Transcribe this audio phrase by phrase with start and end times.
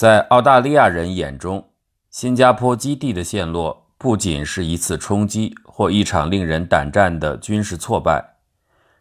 [0.00, 1.62] 在澳大利亚人眼中，
[2.08, 8.36] 新加坡基地的陷落不仅是一次冲击或一场令人胆战的军事挫败，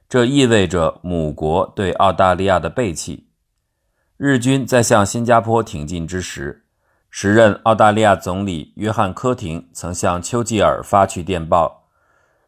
[0.10, 3.30] 这意味着母国对澳大利亚的背弃。
[4.18, 6.66] 日军在向新加坡挺进之时，
[7.10, 11.88] 时任澳大利亚总理约翰·科廷曾向丘吉尔发去电报，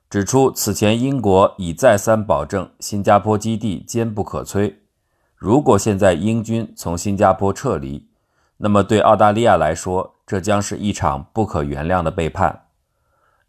[0.10, 4.76] 指出此前英国已再三保证新加坡基地坚不可摧。
[5.38, 8.11] 如果现在英军从新加坡撤离，
[8.64, 12.66] 那么，对澳大利亚来说，这将是一场不可原谅的背叛。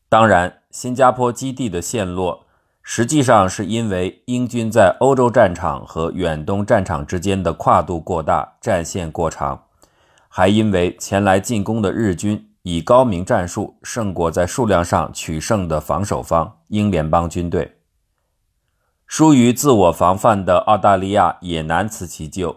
[0.08, 2.46] 当然，新加坡基地的陷落，
[2.82, 9.64] 实际上是因为英军在欧洲战场和远东战场之间的跨度过大，战线过长，
[10.28, 17.76] 还因为前来进攻的日军以高明战术胜过在数量上取胜的防守方英联邦军队。
[19.06, 22.56] 疏于自我防范的澳大利亚也难辞其咎。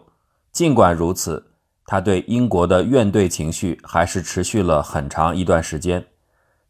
[0.53, 1.51] 尽管如此。
[1.85, 6.03] 他对英国的怨怼情绪还是持续了很长一段时间，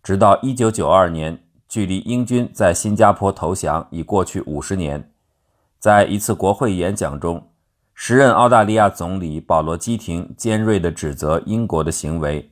[0.03, 5.11] 直到1992年，距离英军在新加坡投降已过去五十年。
[5.79, 7.49] 在一次国会演讲中，
[7.93, 12.51] 时任澳大利亚总理保罗·基廷尖锐地指责英国的行为，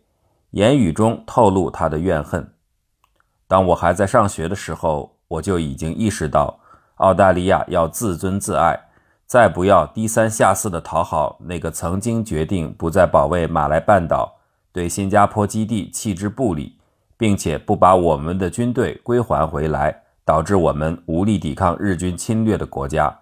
[0.51, 2.49] 言语中透露他的怨恨。
[3.47, 6.57] 当我还在上学的时候，我就已经意识到
[6.95, 8.79] 澳大利亚要自尊自爱。
[9.25, 14.39] 再不要低三下四的讨好那个曾经决定不再保卫马来半岛、
[14.71, 16.77] 对新加坡基地弃之不理，
[17.17, 23.19] 并且不把我们的军队归还回来，导致我们无力抵抗日军侵略的国家。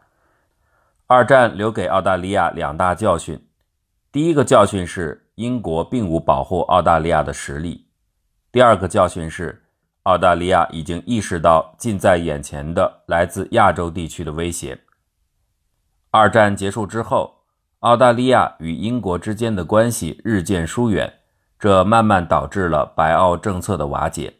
[1.07, 3.41] 二战留给澳大利亚两大教训：
[4.11, 7.85] 第一个教训是英国并无保护澳大利亚的实力；
[8.51, 9.63] 第二个教训是
[10.03, 14.77] 澳大利亚已经意识到近在眼前的来自亚洲地区的威胁。
[16.13, 17.35] 二战结束之后，
[17.79, 21.11] 澳大利亚与英国之间的关系日渐疏远，
[21.57, 24.33] 这慢慢导致了白澳政策的瓦解。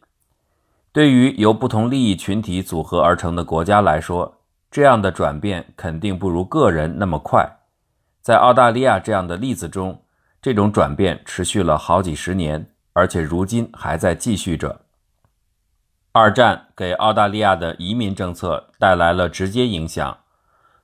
[0.92, 7.50] 对于由不同利益群体组合而成的国家来说，这样的转变肯定不如个人那么快。
[8.22, 10.04] 在澳大利亚这样的例子中，
[10.42, 14.82] 这种转变持续了好几十年，而且如今还在继续着。
[16.12, 20.18] 二战给澳大利亚的移民政策带来了直接影响。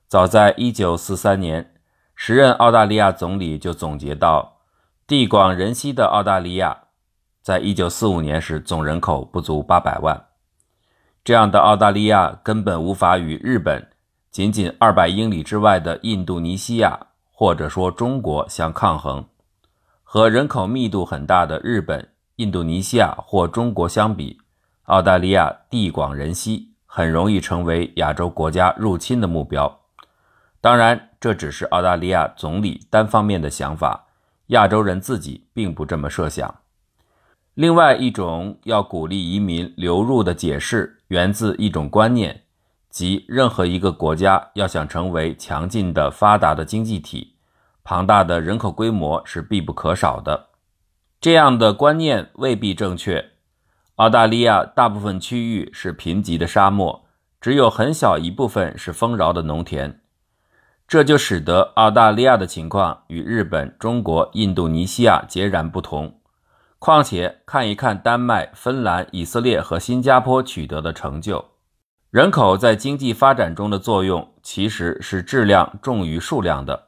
[0.08, 1.74] 早在1943年，
[2.14, 4.56] 时任澳大利亚总理就总结到
[5.06, 6.84] ：“地广人稀的澳大利亚，
[7.42, 10.24] 在1945年时总人口不足800万。
[11.22, 13.86] 这样的澳大利亚根本无法与日本
[14.30, 16.98] 仅仅200英里之外的印度尼西亚
[17.30, 19.22] 或者说中国相抗衡。
[20.02, 24.38] 和人口密度很大的日本、印度尼西亚或中国相比，
[24.84, 29.78] 澳大利亚地广人稀，很容易成为亚洲国家入侵的目标。”
[30.60, 34.06] 当然，这只是澳大利亚总理单方面的想法，
[34.48, 36.52] 亚洲人自己并不这么设想。
[37.54, 42.42] 另外一种要鼓励移民流入的解释，源自一种观念，
[42.90, 47.34] 即任何一个国家要想成为强劲的、发达的经济体，
[47.84, 50.48] 庞大的人口规模是必不可少的。
[51.20, 53.24] 这样的观念未必正确。
[53.96, 57.04] 澳大利亚大部分区域是贫瘠的沙漠，
[57.40, 60.00] 只有很小一部分是丰饶的农田。
[60.88, 66.18] 这就使得澳大利亚的情况与日本、中国、印度尼西亚截然不同。
[66.78, 71.44] 况且，看一看丹麦、芬兰、以色列和新加坡取得的成就，
[72.10, 76.84] 人口在经济发展中的作用其实是质量重于数量的。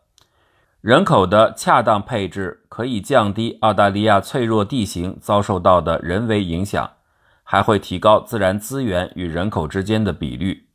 [0.81, 6.91] 人口的恰当配置可以降低澳大利亚脆弱地形遭受到的人为影响，
[7.43, 10.69] 还会提高自然资源与人口之间的比率。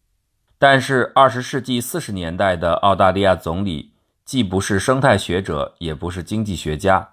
[0.58, 3.92] 但是，二十世纪四十年代的澳大利亚总理
[4.24, 7.10] 既不是生态学者，也不是经济学家，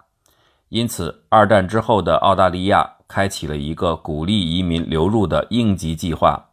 [0.69, 6.51] 因此，二战之后的澳大利亚开启了一个鼓励移民流入的应急计划。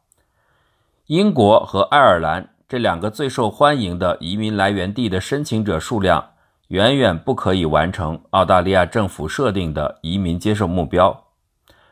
[1.07, 6.31] 英国和爱尔兰这两个最受欢迎的移民来源地的申请者数量
[6.69, 11.29] 远远不可以完成澳大利亚政府设定的移民接受目标，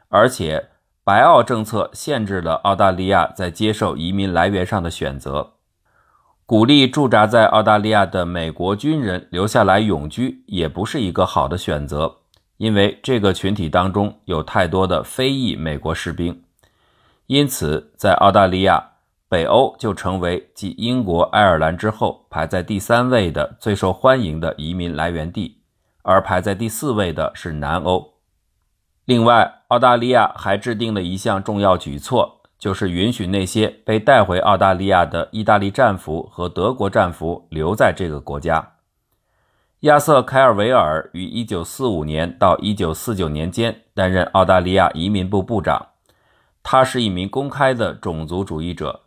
[0.08, 0.70] 而且。
[1.08, 5.54] 白澳政策限制了澳大利亚在接受移民来源上的选择，
[6.44, 12.16] 鼓励驻扎在澳大利亚的美国军人留下来永居也不是一个好的选择，
[12.58, 16.42] 因为这个群体当中有太多的非裔美国士兵。
[17.24, 18.90] 因此，在澳大利亚，
[19.30, 25.56] 北欧就成为继英国、爱尔兰之后排在第三位的最受欢迎的移民来源地，
[26.02, 28.17] 而排在第四位的是南欧。
[29.08, 38.72] 另外，澳大利亚还制定了一项重要举措，就是允许那些被带回澳大利亚的意大利战俘和德国战俘留在这个国家。
[39.80, 45.86] 亚瑟·凯尔维尔于1945年到1949年间担任澳大利亚移民部部长。
[46.62, 49.04] 他是一名公开的种族主义者。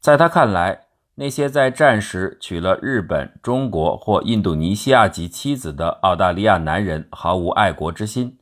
[0.00, 0.84] 在他看来，
[1.16, 8.38] 那些在战时娶了日本、中国或印度尼西亚籍妻子的澳大利亚男人毫无爱国之心，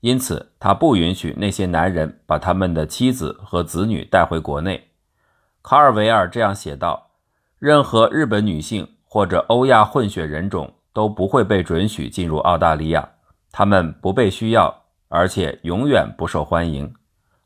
[0.00, 4.90] 因此他不允许那些男人把他们的妻子和子女带回国内。
[5.62, 7.10] 卡尔维尔这样写道
[7.58, 13.08] ：“任何日本女性或者欧亚混血人种都不会被准许进入澳大利亚，
[13.50, 16.94] 他们不被需要，而且永远不受欢迎。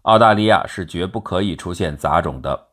[0.02, 2.68] 澳大利亚是绝不可以出现杂种的。”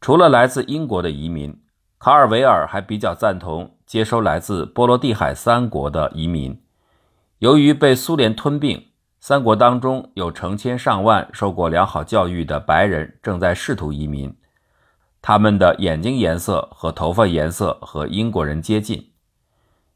[0.00, 1.60] 除了来自英国的移民，
[1.98, 6.61] 卡尔维尔还比较赞同接收来自波罗的海三国的移民。
[7.42, 8.86] 由于被苏联吞并，
[9.18, 14.32] 三国当中有成千上万受过良好教育的白人正在试图移民，
[15.20, 19.10] 他们的眼睛颜色和头发颜色和英国人接近。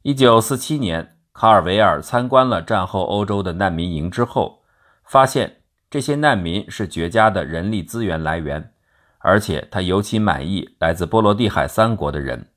[0.03, 4.65] 1947年，卡尔维尔参观了战后欧洲的难民营之后，
[5.05, 5.59] 发现
[5.89, 8.73] 这些难民是绝佳的人力资源来源。
[9.19, 12.49] 而且他尤其满意来自波罗的海三国的人，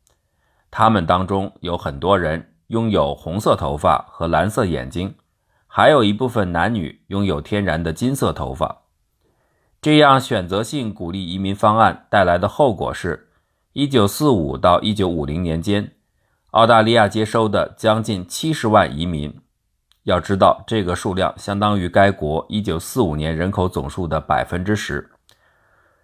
[0.72, 5.16] 他们当中有很多人拥有红色头发和蓝色眼睛，
[5.66, 8.84] 还有一部分男女拥有天然的金色头发。
[9.82, 13.30] 这样选择性鼓励移民方案带来的后果是
[13.74, 15.94] ，1945到1950年间，
[16.52, 19.42] 澳大利亚接收的将近70万移民。
[20.04, 25.10] 要知道，这个数量相当于该国1945年人口总数的百分之十。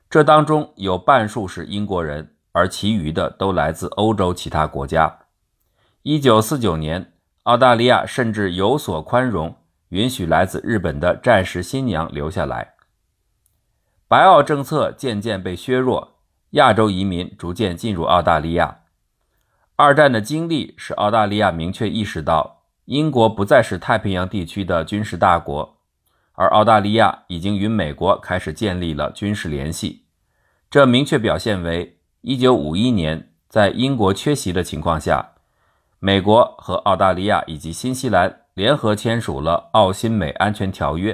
[0.10, 5.25] 这当中有半数是英国人，而其余的都来自欧洲其他国家。
[6.08, 7.14] 一九四九年，
[7.46, 9.56] 澳大利亚甚至有所宽容，
[9.90, 12.76] 允许来自日本的战时新娘留下来。
[14.08, 16.20] 白澳政策渐渐被削弱，
[16.52, 18.82] 亚洲移民逐渐进入澳大利亚。
[19.78, 25.80] 二战的经历使澳大利亚明确意识到，英国不再是太平洋地区的军事大国，
[26.34, 30.06] 而澳大利亚已经与美国开始建立了军事联系。
[30.70, 35.32] 这明确表现为1951年，在英国缺席的情况下，
[36.06, 41.12] 美国和澳大利亚以及新西兰联合签署了《澳新美安全条约》。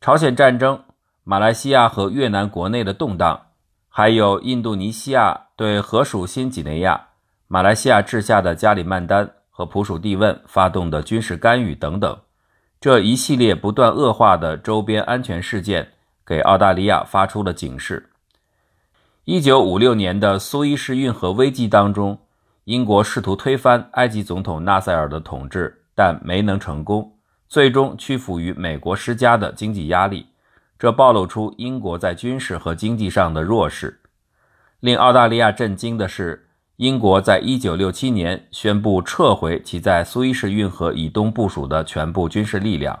[0.00, 0.82] 朝鲜战争、
[1.22, 3.48] 马来西亚和越南国内的动荡，
[3.90, 7.08] 还有印度尼西亚对河属新几内亚、
[7.46, 12.18] 马来西亚治下的加里曼丹和普属地汶发动的军事干预等等，
[12.80, 15.88] 这一系列不断恶化的周边安全事件，
[16.24, 18.08] 给澳大利亚发出了警示。
[19.26, 22.18] 一九五六年的苏伊士运河危机当中，
[22.64, 27.16] 英国试图推翻埃及总统纳赛尔的统治，但没能成功，
[27.48, 30.26] 最终屈服于美国施加的经济压力。
[30.78, 34.00] 这暴露出英国在军事和经济上的弱势。
[34.80, 43.00] 令澳大利亚震惊的是，英国在一九六七年宣布撤回其在苏伊士运河以东部署的全部军事力量。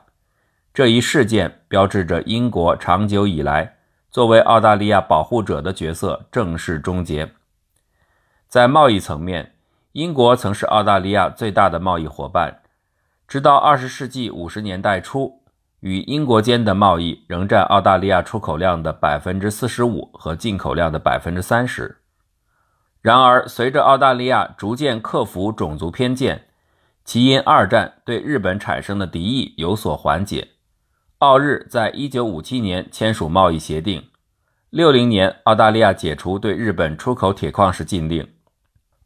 [0.72, 3.76] 这一事件标志着英国长久以来。
[4.10, 7.32] 作为澳大利亚保护者的角色正式终结。
[8.46, 9.53] 在贸易层面，
[9.94, 12.62] 英国曾是澳大利亚最大的贸易伙伴，
[13.28, 15.40] 直到二十世纪五十年代初，
[15.78, 21.98] 与英国间的贸易仍占澳大利亚出口量的百分之四十五和进口量的百分之三十。
[23.02, 26.48] 然而，随着澳大利亚逐渐克服种族偏见，
[27.04, 30.48] 其因二战对日本产生的敌意有所缓解。
[31.18, 34.02] 澳日在一九五七年签署贸易协定，
[34.70, 38.28] 六零年澳大利亚解除对日本出口铁矿石禁令，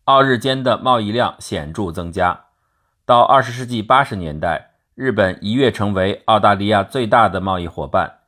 [0.08, 2.46] 澳日间的贸易量显著增加。
[3.04, 8.20] 到二十世纪八十年代，日本一跃成为澳大利亚最大的贸易伙伴，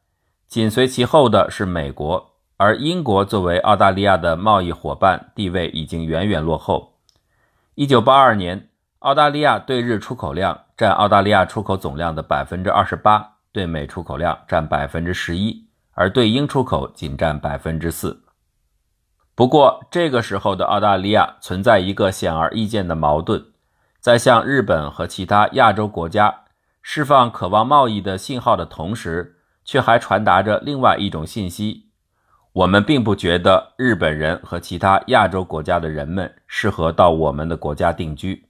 [0.46, 6.98] 紧随其后的是美国，而英国作为澳大利亚的贸易伙伴地位已经远远落后。
[7.76, 8.68] 一九八二年，
[8.98, 13.36] 澳大利亚对日出口量占澳大利亚出口总量的百分之二十八。
[13.52, 18.22] 对美出口量占百分之十一，而对英出口仅占百分之四。
[19.40, 23.42] 不过，这个时候的澳大利亚存在一个显而易见的矛盾，
[23.98, 26.42] 在向日本和其他亚洲国家
[26.82, 31.86] 释放渴望贸易的信号的同时，却还传达着另外一种信息：
[32.52, 38.44] 我们并不觉得日本人和其他亚洲国家的人们适合到我们的国家定居。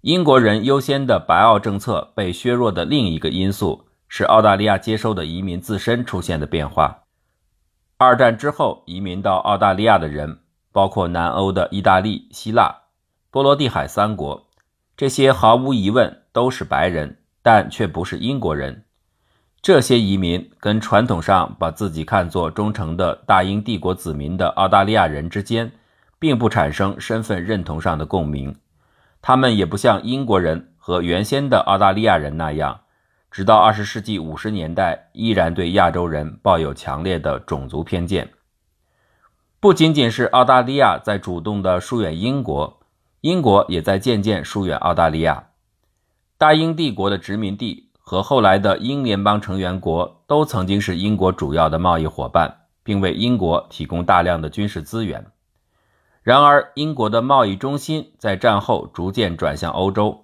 [0.00, 7.03] 英国人优先的白澳政策被削弱的另一个因素是澳大利亚接收的移民自身出现的变化。
[8.04, 10.38] 二战之后移民到澳大利亚的人，
[10.70, 12.82] 包括南欧的意大利、希腊、
[13.30, 14.46] 波罗的海三国，
[14.96, 18.84] 这些毫无疑问都是白人，但却不是英国人。
[19.62, 25.72] 这些移民跟传统上把自己看作忠诚的大英帝国子民的澳大利亚人之间，
[26.18, 28.54] 并不产生身份认同上的共鸣。
[29.22, 32.80] 他们也不像英国人和原先的澳大利亚人那样，
[33.34, 38.30] 直到二十世纪五十年代依然对亚洲人抱有强烈的种族偏见。
[39.58, 42.78] 不仅仅是澳大利亚在主动的疏远英国，
[43.22, 45.48] 英国也在渐渐疏远澳大利亚。
[46.38, 55.26] 大英帝国的殖民地和后来的英联邦成员国都曾经是英国主要的贸易伙伴，并为英国提供大量的军事资源。
[56.22, 60.23] 然而，英国的贸易中心在战后逐渐转向欧洲，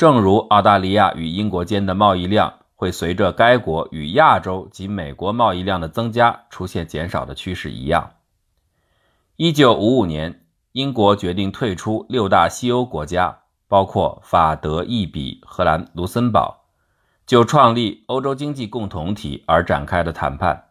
[0.00, 8.12] 正如澳大利亚与英国间的贸易量会随着该国与亚洲及美国贸易量的增加出现减少的趋势一样。
[9.36, 16.64] 一九五五年，英国决定退出六大西欧国家，包括法德意比、荷兰、卢森堡，
[17.26, 20.68] 就创立欧洲经济共同体而展开的谈判。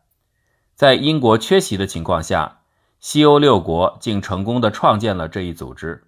[0.74, 2.62] 在英国缺席的情况下，
[3.00, 6.06] 西欧六国竟成功的创建了这一组织。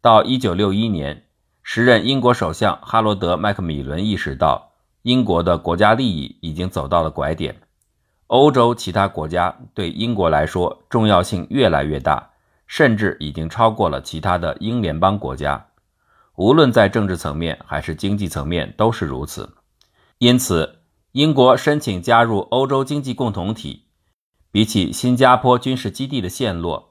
[0.00, 1.24] 到一九六一年，
[1.70, 4.72] 时任英国首相哈罗德·麦克米伦意识到，
[5.02, 7.60] 英国的国家利益已经走到了拐点。
[8.28, 12.30] 欧洲其他国家对英国来说重要性越来越大，
[12.66, 15.66] 甚至已经超过了其他的英联邦国家，
[16.36, 19.50] 无论在政治层面还是经济层面都是如此。
[20.16, 20.78] 因此，
[21.12, 23.84] 英国申请加入欧洲经济共同体，
[24.50, 26.87] 比起新加坡军事基地的陷落，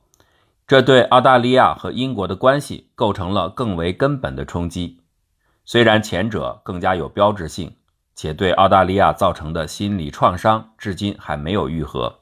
[0.67, 5.01] 这对澳大利亚和英国的关系构成了更为根本的冲击。
[5.65, 7.73] 虽然前者更加有标志性。
[8.17, 12.21] 且对澳大利亚造成的心理创伤至今还没有愈合。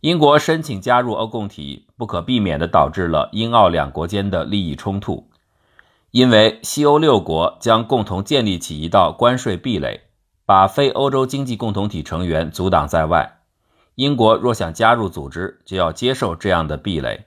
[0.00, 5.30] 英国申请加入欧共体，不可避免地导致了英澳两国间的利益冲突，
[6.10, 10.02] 因为西欧六国将共同建立起一道关税壁垒，
[10.44, 13.38] 把非欧洲经济共同体成员阻挡在外。
[13.96, 17.26] 英国若想加入组织，就要接受这样的壁垒，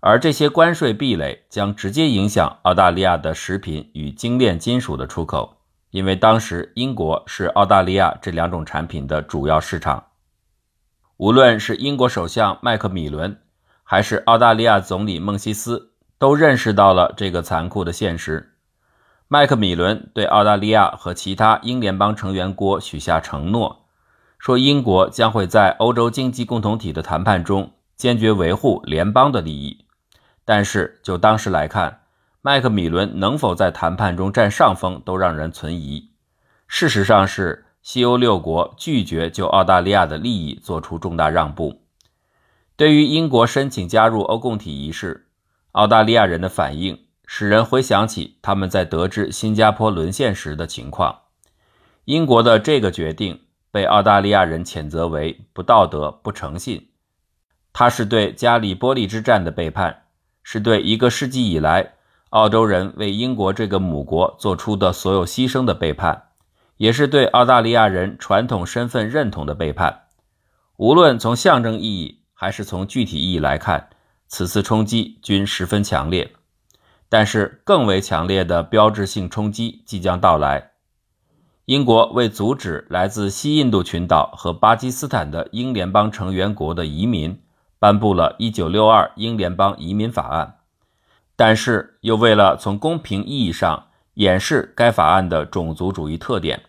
[0.00, 5.58] 而这些关税壁垒将直接影响澳大利亚的食品与精炼金属的出口。
[5.90, 10.04] 因为当时英国是澳大利亚这两种产品的主要市场，
[11.16, 13.40] 无论是英国首相麦克米伦，
[13.82, 18.54] 还是澳大利亚总理孟西斯，都认识到了这个残酷的现实。
[19.26, 23.79] 麦克米伦对澳大利亚和其他英联邦成员国许下承诺，
[24.40, 29.84] 说英国将会在欧洲经济共同体的谈判中坚决维护联邦的利益。
[30.46, 32.00] 但是就当时来看，
[32.40, 36.08] 麦克米伦能否在谈判中占上风，都让人存疑。
[36.66, 41.82] 事实上是西欧六国拒绝就澳大利亚的利益做出重大让步。
[42.76, 45.26] 对于英国申请加入欧共体一事，
[45.72, 51.18] 澳大利亚人的反应使人回想起他们在得知新加坡沦陷时的情况。
[52.06, 56.88] 英国的这个决定被澳大利亚人谴责为不道德、不诚信。
[57.72, 60.04] 它是对加里波利之战的背叛，
[60.42, 61.94] 是对一个世纪以来。
[62.30, 66.28] 澳洲人为英国这个母国做出的所有牺牲的背叛，
[66.76, 70.04] 也是对澳大利亚人传统身份认同的背叛。
[70.76, 73.90] 无论从象征意义还是从具体意义来看，
[74.28, 76.32] 此次冲击均十分强烈。
[77.08, 80.69] 但是，更为强烈的标志性冲击即将到来。
[81.70, 87.40] 英国为阻止来自西印度群岛和巴基斯坦的英联邦成员国的移民，
[87.78, 90.56] 颁布了1962英联邦移民法案。
[91.36, 96.60] 但是，又为了从公平意义上掩饰该法案的种族主义特点，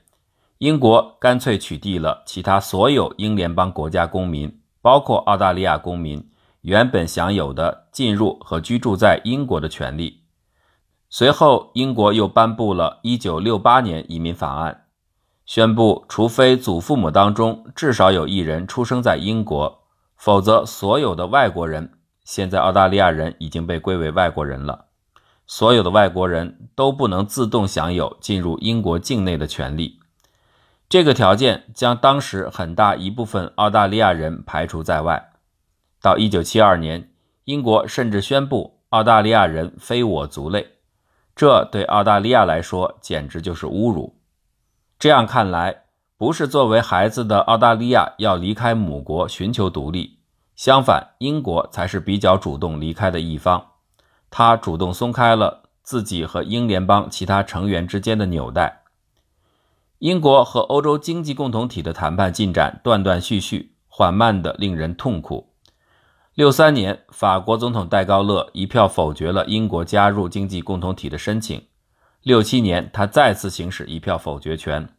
[0.59, 6.29] 英国干脆取缔了其他所有英联邦国家公民，包括澳大利亚公民
[6.61, 10.19] 原本享有的进入和居住在英国的权利。
[11.09, 14.80] 随后，英国又颁布了1968年移民法案，
[15.53, 19.81] 宣布除非祖父母当中至少有一人出生在英国，
[20.15, 21.91] 否则所有的外国人。
[22.23, 24.85] 现在澳大利亚人已经被归为外国人了，
[25.45, 29.99] 所有的外国人都不能自动享有进入英国境内的权利。
[30.87, 35.33] 这个条件将当时很大一部分澳大利亚人排除在外。
[36.01, 37.11] 到1972年，
[37.43, 40.65] 英国甚至宣布澳大利亚人非我族类，
[41.35, 44.15] 这对澳大利亚来说简直就是侮辱。
[45.01, 50.19] 这样看来，不是作为孩子的澳大利亚要离开母国寻求独立。
[50.55, 53.65] 相反，英国才是比较主动离开的一方，
[54.29, 58.83] 他主动松开了自己和英联邦其他成员之间的纽带。
[59.97, 65.47] 英国和欧洲经济共同体的谈判进展断断续续，缓慢的令人痛苦。
[66.35, 71.63] 六三年，法国总统戴高乐一票否决了英国加入经济共同体的申请。
[72.23, 74.89] 六七年，他再次行使一票否决权。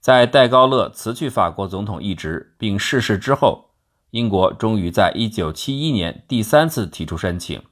[0.00, 3.66] 在戴高乐辞去法国总统一职并逝世之后。
[4.12, 7.62] 英国终于在1971年第三次提出申请，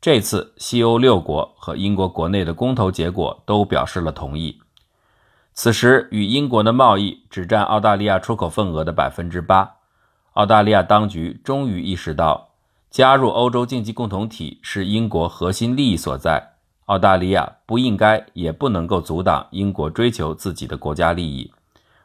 [0.00, 4.60] 这次西欧六国和英国国内的公投结果都表示了同意。
[5.52, 9.78] 此时，与英国的贸易只占澳大利亚出口份额的百分之八。
[10.34, 12.50] 澳大利亚当局终于意识到，
[12.88, 16.52] 加入欧洲经济共同体是英国核心利益所在。
[16.90, 21.52] 澳大利亚不应该也不能够阻挡英国追求自己的国家利益。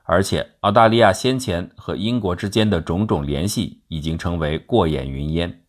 [0.03, 5.63] 而且，澳大利亚先前和英国之间的种种联系已经成为过眼云烟。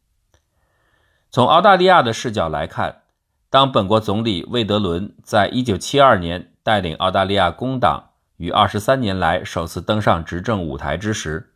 [1.31, 3.05] 从澳大利亚的视角来看，
[3.49, 11.55] 当本国总理魏德伦在1972年带领澳大利亚工党于23年来首次登上执政舞台之时，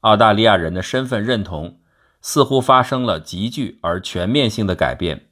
[0.00, 1.78] 澳大利亚人的身份认同
[2.20, 5.27] 似乎发生了急剧而全面性的改变。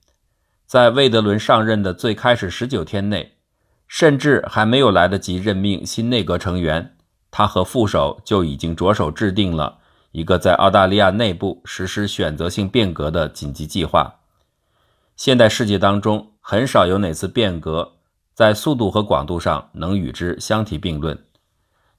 [0.67, 3.37] 在魏德伦上任的最开始19天内，
[3.87, 6.97] 甚至还没有来得及任命新内阁成员，
[7.31, 9.79] 他和副手就已经着手制定了
[10.11, 14.17] 一个在澳大利亚内部实施选择性变革的紧急计划。
[15.15, 17.93] 现代世界当中，很少有哪次变革
[18.35, 21.17] 在速度和广度上能与之相提并论。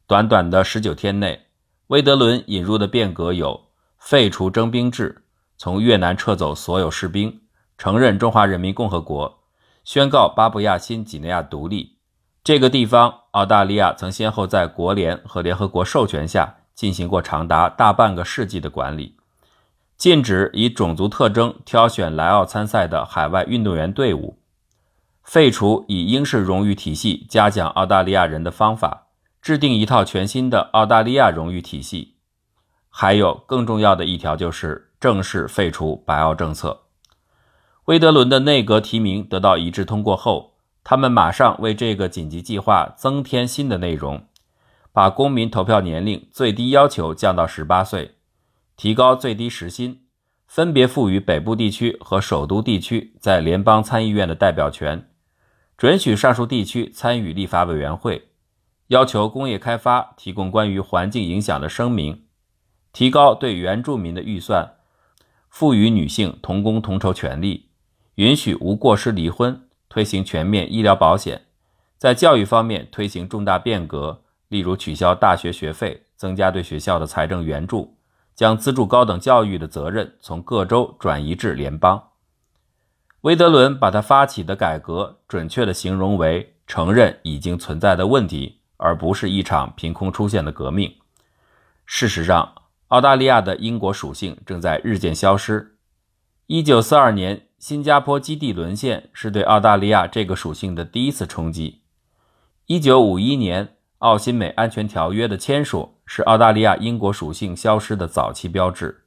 [0.06, 1.46] 短短的十九天内，
[1.88, 5.24] 魏德伦引入的变革有：废除征兵制，
[5.58, 7.40] 从越南撤走所有士兵，
[7.78, 9.40] 承认中华人民共和国。
[9.84, 11.98] 宣告巴布亚新几内亚独立。
[12.44, 19.16] 这个地方，澳大利亚曾先后在国联和联合国授权下进行过长达大半个世纪的管理。
[19.96, 24.40] 禁止以种族特征挑选来澳参赛的海外运动员队伍。
[25.24, 29.08] 废除以英式荣誉体系嘉奖澳大利亚人的方法，
[29.42, 32.16] 制定一套全新的澳大利亚荣誉体系。
[32.90, 36.87] 还有更重要的一条，就是正式废除白澳政策。
[37.88, 44.26] 威德伦的内阁提名得到一致通过后，他们马上为这个紧急计划增添新的内容，
[44.92, 48.16] 把公民投票年龄最低要求降到十八岁，
[48.76, 50.02] 提高最低时薪，
[50.48, 55.10] 分别赋予北部地区和首都地区在联邦参议院的代表权，
[55.78, 58.28] 准许上述地区参与立法委员会，
[58.88, 62.24] 要求工业开发提供关于环境影响的声明，
[62.92, 64.74] 提高对原住民的预算，
[65.48, 67.67] 赋予女性同工同酬权利。
[68.18, 71.44] 允许无过失离婚，推行全面医疗保险，
[72.00, 77.96] 在教育方面推行重大变革，例如取消大学学费，增加对学校的财政援助，
[78.34, 82.02] 将资助高等教育的责任从各州转移至联邦。
[83.22, 90.92] 威德伦把他发起的改革，准确地形容为承认已经存在的问题，而不是一场凭空出现的革命。
[91.86, 92.56] 事实上，
[92.88, 95.78] 澳大利亚的英国属性正在日渐消失。
[96.48, 97.44] 一九四二年。
[97.60, 101.82] 新加坡基地沦陷是对澳大利亚这个属性的第一次冲击。
[102.68, 109.06] 一九五一年，澳新美安全条约的签署是澳大利亚英国属性消失的早期标志。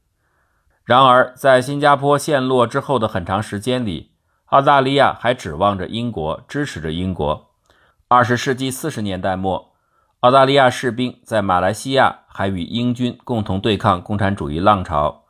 [0.83, 4.11] 然而，在新加坡陷落之后的很长时间里，
[4.47, 7.53] 澳大利亚还指望着英国，支持着英国。
[8.09, 9.75] 二十世纪四十年代末，
[10.21, 15.27] 澳大利亚士兵在马来西亚还与英军共同对抗共产主义浪潮。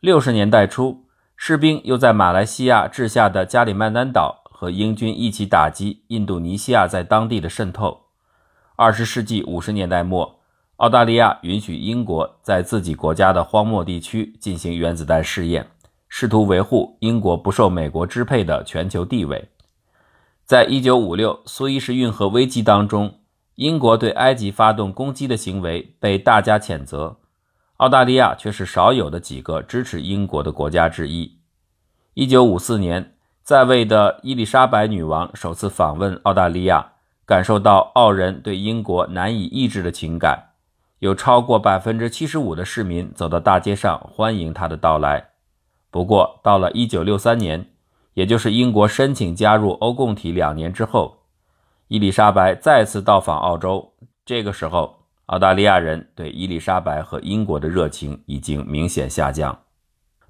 [0.00, 1.03] 六十年代初。
[1.36, 8.02] 士兵又在马来西亚治下的加里曼丹岛和英军一起打击印度尼西亚在当地的渗透。
[8.76, 10.40] 二十世纪五十年代末，
[10.76, 15.68] 澳大利亚允许英国在自己国家的荒漠地区进行原子弹试验，
[16.08, 19.48] 试图维护英国不受美国支配的全球地位。
[20.44, 23.20] 在一九五六苏伊士运河危机当中，
[23.56, 27.18] 英国对埃及发动攻击的行为被大加谴责。
[27.78, 31.40] 澳大利亚却是少有的几个支持英国的国家之一。
[32.14, 36.92] 一九五四年，在位的伊丽莎白女王首次访问澳大利亚，
[37.26, 40.50] 感受到澳人对英国难以抑制的情感，
[41.00, 45.30] 有超过百分之七十五的市民走到大街上欢迎她的到来。
[45.90, 47.72] 不过，到了一九六三年，
[48.12, 51.24] 也就是英国申请加入欧共体两年之后，
[51.88, 55.03] 伊丽莎白再次到访澳洲，这个时候。
[55.26, 59.58] 澳大利亚人对伊丽莎白和英国的热情已经明显下降。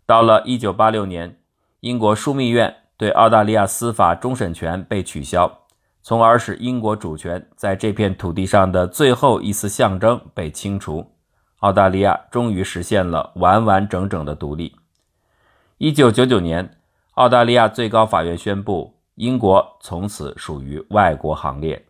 [0.06, 1.38] 到了1986年，
[1.80, 5.60] 英国枢密院对澳大利亚司法终审权被取消，
[6.00, 11.12] 从而使英国主权在这片土地上的最后一丝象征被清除。
[11.58, 14.76] 澳大利亚终于实现了完完整整的独立。
[15.78, 16.76] 1999年，
[17.14, 21.84] 澳大利亚最高法院宣布，英国从此属于外国行列。